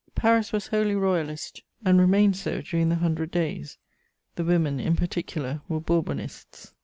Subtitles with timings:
[0.15, 3.77] Paris was wholly Royalist, and remained so during the Hundred Days.
[4.33, 6.73] The women in particular were Bourbonists.